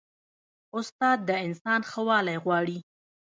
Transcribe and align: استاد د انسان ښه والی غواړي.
استاد 0.77 1.17
د 1.29 1.31
انسان 1.47 1.81
ښه 1.89 2.01
والی 2.07 2.35
غواړي. 2.43 2.77